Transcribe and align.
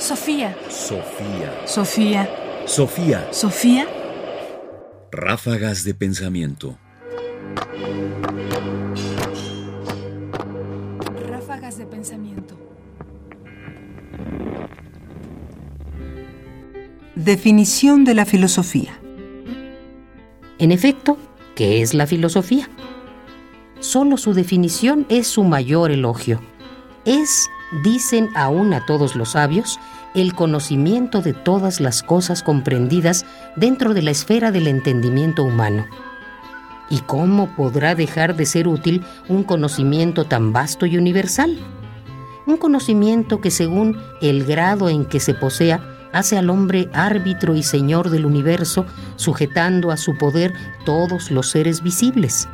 Sofía. 0.00 0.56
Sofía. 0.70 1.52
Sofía. 1.66 2.30
Sofía. 2.64 3.28
Sofía. 3.32 3.86
Ráfagas 5.12 5.84
de 5.84 5.92
pensamiento. 5.92 6.78
Ráfagas 11.28 11.76
de 11.76 11.84
pensamiento. 11.84 12.56
Definición 17.14 18.06
de 18.06 18.14
la 18.14 18.24
filosofía. 18.24 18.98
En 20.58 20.72
efecto, 20.72 21.18
¿qué 21.54 21.82
es 21.82 21.92
la 21.92 22.06
filosofía? 22.06 22.70
Solo 23.80 24.16
su 24.16 24.32
definición 24.32 25.04
es 25.10 25.26
su 25.26 25.44
mayor 25.44 25.90
elogio. 25.90 26.40
Es, 27.04 27.50
dicen 27.82 28.30
aún 28.34 28.72
a 28.74 28.84
todos 28.86 29.16
los 29.16 29.30
sabios, 29.30 29.78
el 30.14 30.34
conocimiento 30.34 31.22
de 31.22 31.32
todas 31.32 31.80
las 31.80 32.02
cosas 32.02 32.42
comprendidas 32.42 33.24
dentro 33.56 33.94
de 33.94 34.02
la 34.02 34.10
esfera 34.10 34.50
del 34.50 34.66
entendimiento 34.66 35.44
humano. 35.44 35.86
¿Y 36.88 36.98
cómo 37.00 37.54
podrá 37.54 37.94
dejar 37.94 38.34
de 38.34 38.46
ser 38.46 38.66
útil 38.66 39.04
un 39.28 39.44
conocimiento 39.44 40.24
tan 40.24 40.52
vasto 40.52 40.86
y 40.86 40.98
universal? 40.98 41.56
Un 42.46 42.56
conocimiento 42.56 43.40
que 43.40 43.52
según 43.52 43.96
el 44.20 44.44
grado 44.44 44.88
en 44.88 45.04
que 45.04 45.20
se 45.20 45.34
posea, 45.34 45.80
hace 46.12 46.36
al 46.36 46.50
hombre 46.50 46.88
árbitro 46.92 47.54
y 47.54 47.62
señor 47.62 48.10
del 48.10 48.26
universo, 48.26 48.86
sujetando 49.14 49.92
a 49.92 49.96
su 49.96 50.18
poder 50.18 50.52
todos 50.84 51.30
los 51.30 51.48
seres 51.50 51.82
visibles. 51.82 52.48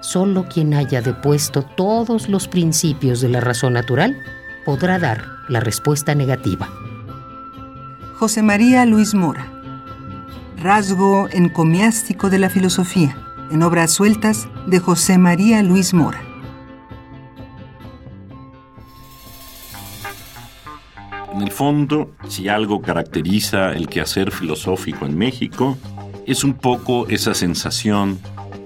Solo 0.00 0.46
quien 0.48 0.74
haya 0.74 1.02
depuesto 1.02 1.62
todos 1.62 2.28
los 2.28 2.48
principios 2.48 3.20
de 3.20 3.28
la 3.28 3.40
razón 3.40 3.74
natural 3.74 4.16
podrá 4.64 4.98
dar 4.98 5.24
la 5.48 5.60
respuesta 5.60 6.14
negativa. 6.14 6.68
José 8.18 8.42
María 8.42 8.86
Luis 8.86 9.14
Mora. 9.14 9.46
Rasgo 10.56 11.28
encomiástico 11.32 12.28
de 12.28 12.38
la 12.38 12.50
filosofía, 12.50 13.16
en 13.50 13.62
obras 13.62 13.92
sueltas 13.92 14.48
de 14.66 14.78
José 14.78 15.16
María 15.16 15.62
Luis 15.62 15.94
Mora. 15.94 16.20
En 21.32 21.42
el 21.42 21.50
fondo, 21.50 22.10
si 22.28 22.48
algo 22.48 22.82
caracteriza 22.82 23.72
el 23.72 23.88
quehacer 23.88 24.30
filosófico 24.30 25.06
en 25.06 25.16
México, 25.16 25.78
es 26.26 26.44
un 26.44 26.52
poco 26.54 27.08
esa 27.08 27.32
sensación, 27.32 28.18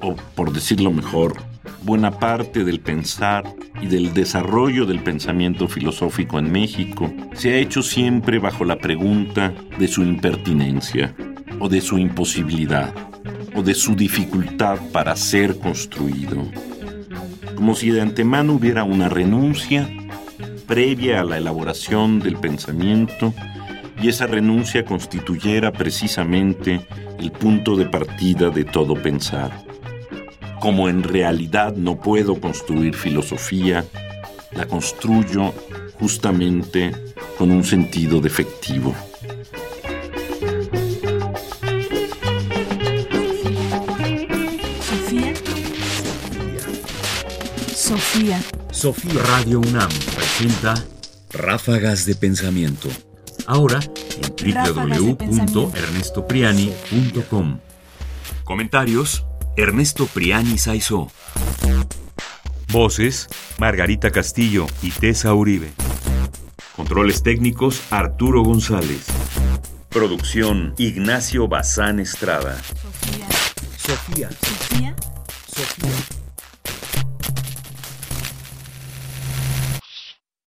o 0.04 0.14
por 0.34 0.52
decirlo 0.52 0.92
mejor, 0.92 1.42
buena 1.82 2.10
parte 2.10 2.62
del 2.64 2.80
pensar 2.80 3.44
y 3.80 3.86
del 3.86 4.12
desarrollo 4.12 4.84
del 4.84 5.00
pensamiento 5.00 5.66
filosófico 5.66 6.38
en 6.38 6.52
México 6.52 7.12
se 7.32 7.54
ha 7.54 7.56
hecho 7.56 7.82
siempre 7.82 8.38
bajo 8.38 8.64
la 8.64 8.76
pregunta 8.76 9.54
de 9.78 9.88
su 9.88 10.02
impertinencia, 10.02 11.14
o 11.58 11.68
de 11.68 11.80
su 11.80 11.98
imposibilidad, 11.98 12.92
o 13.54 13.62
de 13.62 13.74
su 13.74 13.94
dificultad 13.94 14.78
para 14.92 15.16
ser 15.16 15.58
construido. 15.58 16.44
Como 17.54 17.74
si 17.74 17.90
de 17.90 18.02
antemano 18.02 18.54
hubiera 18.54 18.84
una 18.84 19.08
renuncia 19.08 19.88
previa 20.66 21.20
a 21.20 21.24
la 21.24 21.38
elaboración 21.38 22.20
del 22.20 22.36
pensamiento 22.36 23.32
y 24.02 24.08
esa 24.08 24.26
renuncia 24.26 24.84
constituyera 24.84 25.72
precisamente 25.72 26.86
el 27.18 27.30
punto 27.32 27.76
de 27.76 27.86
partida 27.86 28.50
de 28.50 28.64
todo 28.64 28.94
pensar. 28.94 29.63
Como 30.64 30.88
en 30.88 31.02
realidad 31.02 31.76
no 31.76 32.00
puedo 32.00 32.40
construir 32.40 32.94
filosofía, 32.94 33.84
la 34.52 34.66
construyo 34.66 35.52
justamente 36.00 36.90
con 37.36 37.50
un 37.50 37.64
sentido 37.64 38.22
defectivo. 38.22 38.94
Sofía. 44.80 45.34
Sofía. 47.74 48.42
Sofía 48.70 49.22
Radio 49.22 49.60
UNAM 49.60 49.90
presenta 50.16 50.82
Ráfagas 51.30 52.06
de 52.06 52.14
pensamiento. 52.14 52.88
Ahora 53.46 53.80
en 54.16 54.32
www.ernestopriani.com. 54.64 57.58
Comentarios: 58.44 59.26
Ernesto 59.56 60.06
Priani 60.06 60.58
Saizó. 60.58 61.10
Voces: 62.72 63.28
Margarita 63.58 64.10
Castillo 64.10 64.66
y 64.82 64.90
Tessa 64.90 65.32
Uribe. 65.32 65.70
Controles 66.74 67.22
técnicos: 67.22 67.80
Arturo 67.90 68.42
González. 68.42 69.06
Producción: 69.90 70.74
Ignacio 70.76 71.46
Bazán 71.46 72.00
Estrada. 72.00 72.60
Sofía. 72.64 73.28
Sofía. 73.76 74.30
Sofía. 74.30 74.96
Sofía. 75.46 76.23